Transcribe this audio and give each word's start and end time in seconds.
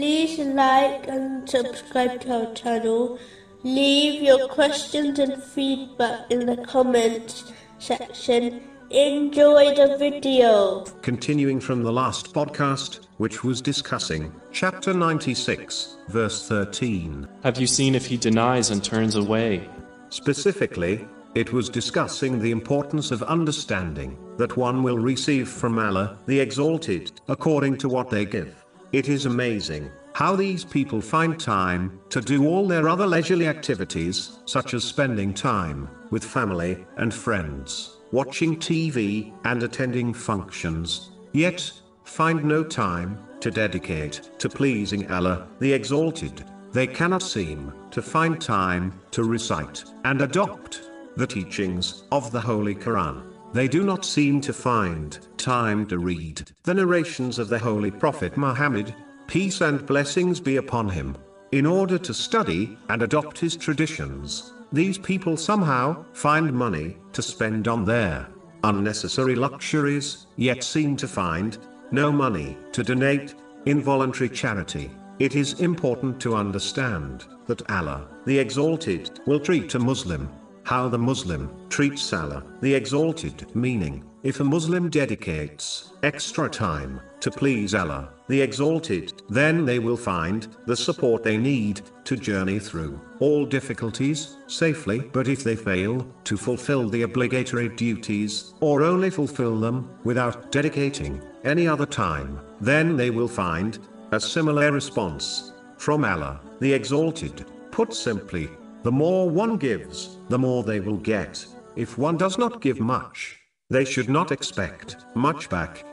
like 0.00 1.08
and 1.08 1.48
subscribe 1.48 2.20
to 2.20 2.46
our 2.46 2.54
channel. 2.54 3.18
Leave 3.62 4.22
your 4.22 4.48
questions 4.48 5.18
and 5.18 5.42
feedback 5.42 6.30
in 6.30 6.46
the 6.46 6.56
comments 6.58 7.52
section. 7.78 8.62
Enjoy 8.90 9.74
the 9.74 9.96
video. 9.98 10.84
Continuing 11.02 11.60
from 11.60 11.82
the 11.82 11.92
last 11.92 12.32
podcast, 12.32 13.06
which 13.16 13.42
was 13.42 13.60
discussing 13.60 14.32
chapter 14.52 14.92
96, 14.92 15.96
verse 16.08 16.46
13. 16.46 17.26
Have 17.42 17.58
you 17.58 17.66
seen 17.66 17.94
if 17.94 18.06
he 18.06 18.16
denies 18.16 18.70
and 18.70 18.84
turns 18.84 19.16
away? 19.16 19.68
Specifically, 20.10 21.04
it 21.34 21.52
was 21.52 21.68
discussing 21.68 22.38
the 22.38 22.50
importance 22.50 23.10
of 23.10 23.22
understanding 23.24 24.16
that 24.36 24.56
one 24.56 24.82
will 24.82 24.98
receive 24.98 25.48
from 25.48 25.78
Allah, 25.78 26.18
the 26.26 26.38
Exalted, 26.38 27.10
according 27.28 27.78
to 27.78 27.88
what 27.88 28.08
they 28.08 28.24
give. 28.24 28.65
It 28.92 29.08
is 29.08 29.26
amazing 29.26 29.90
how 30.14 30.36
these 30.36 30.64
people 30.64 31.00
find 31.00 31.38
time 31.38 32.00
to 32.10 32.20
do 32.20 32.46
all 32.46 32.66
their 32.66 32.88
other 32.88 33.06
leisurely 33.06 33.48
activities, 33.48 34.38
such 34.46 34.74
as 34.74 34.84
spending 34.84 35.34
time 35.34 35.88
with 36.10 36.24
family 36.24 36.86
and 36.96 37.12
friends 37.12 37.96
watching 38.12 38.56
TV, 38.56 39.32
and 39.44 39.62
attending 39.62 40.14
functions, 40.14 41.10
yet 41.32 41.70
find 42.04 42.44
no 42.44 42.62
time 42.62 43.18
to 43.40 43.50
dedicate 43.50 44.30
to 44.38 44.48
pleasing 44.48 45.10
Allah, 45.10 45.48
the 45.58 45.72
Exalted. 45.72 46.44
They 46.72 46.86
cannot 46.86 47.22
seem 47.22 47.72
to 47.90 48.02
find 48.02 48.40
time 48.40 48.98
to 49.10 49.24
recite 49.24 49.84
and 50.04 50.22
adopt 50.22 50.90
the 51.16 51.26
teachings 51.26 52.04
of 52.12 52.30
the 52.32 52.40
Holy 52.40 52.74
Quran. 52.74 53.35
They 53.52 53.68
do 53.68 53.84
not 53.84 54.04
seem 54.04 54.40
to 54.42 54.52
find 54.52 55.18
time 55.36 55.86
to 55.86 55.98
read 55.98 56.42
the 56.64 56.74
narrations 56.74 57.38
of 57.38 57.48
the 57.48 57.58
Holy 57.58 57.90
Prophet 57.90 58.36
Muhammad, 58.36 58.94
peace 59.26 59.60
and 59.60 59.86
blessings 59.86 60.40
be 60.40 60.56
upon 60.56 60.88
him, 60.88 61.16
in 61.52 61.64
order 61.64 61.96
to 61.98 62.12
study 62.12 62.76
and 62.88 63.02
adopt 63.02 63.38
his 63.38 63.56
traditions. 63.56 64.52
These 64.72 64.98
people 64.98 65.36
somehow 65.36 66.04
find 66.12 66.52
money 66.52 66.96
to 67.12 67.22
spend 67.22 67.68
on 67.68 67.84
their 67.84 68.28
unnecessary 68.64 69.34
luxuries, 69.36 70.26
yet 70.36 70.64
seem 70.64 70.96
to 70.96 71.08
find 71.08 71.56
no 71.92 72.10
money 72.10 72.58
to 72.72 72.82
donate 72.82 73.34
in 73.64 73.80
voluntary 73.80 74.28
charity. 74.28 74.90
It 75.18 75.34
is 75.34 75.60
important 75.60 76.20
to 76.20 76.34
understand 76.34 77.24
that 77.46 77.70
Allah, 77.70 78.08
the 78.26 78.38
Exalted, 78.38 79.20
will 79.26 79.40
treat 79.40 79.74
a 79.74 79.78
Muslim 79.78 80.28
how 80.66 80.88
the 80.88 80.98
Muslim 80.98 81.48
treats 81.68 82.12
Allah, 82.12 82.42
the 82.60 82.74
Exalted, 82.74 83.54
meaning, 83.54 84.02
if 84.24 84.40
a 84.40 84.44
Muslim 84.44 84.90
dedicates 84.90 85.92
extra 86.02 86.50
time 86.50 87.00
to 87.20 87.30
please 87.30 87.72
Allah, 87.72 88.10
the 88.26 88.42
Exalted, 88.42 89.22
then 89.28 89.64
they 89.64 89.78
will 89.78 89.96
find 89.96 90.48
the 90.66 90.76
support 90.76 91.22
they 91.22 91.36
need 91.36 91.82
to 92.02 92.16
journey 92.16 92.58
through 92.58 93.00
all 93.20 93.46
difficulties 93.46 94.38
safely. 94.48 94.98
But 94.98 95.28
if 95.28 95.44
they 95.44 95.54
fail 95.54 96.04
to 96.24 96.36
fulfill 96.36 96.88
the 96.88 97.02
obligatory 97.02 97.68
duties, 97.68 98.52
or 98.60 98.82
only 98.82 99.10
fulfill 99.10 99.60
them 99.60 99.88
without 100.02 100.50
dedicating 100.50 101.22
any 101.44 101.68
other 101.68 101.86
time, 101.86 102.40
then 102.60 102.96
they 102.96 103.10
will 103.10 103.28
find 103.28 103.78
a 104.10 104.18
similar 104.18 104.72
response 104.72 105.52
from 105.78 106.04
Allah, 106.04 106.40
the 106.58 106.72
Exalted. 106.72 107.46
Put 107.70 107.94
simply, 107.94 108.48
the 108.86 108.92
more 108.92 109.28
one 109.28 109.56
gives, 109.56 110.18
the 110.28 110.38
more 110.38 110.62
they 110.62 110.78
will 110.78 110.98
get. 110.98 111.44
If 111.74 111.98
one 111.98 112.16
does 112.16 112.38
not 112.38 112.60
give 112.60 112.78
much, 112.78 113.36
they 113.68 113.84
should 113.84 114.08
not 114.08 114.30
expect 114.30 114.98
much 115.16 115.50
back. 115.50 115.84